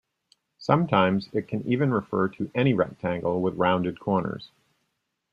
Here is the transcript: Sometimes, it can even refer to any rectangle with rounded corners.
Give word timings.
Sometimes, 0.57 1.29
it 1.31 1.47
can 1.47 1.61
even 1.67 1.93
refer 1.93 2.27
to 2.29 2.49
any 2.55 2.73
rectangle 2.73 3.39
with 3.39 3.53
rounded 3.53 3.99
corners. 3.99 4.49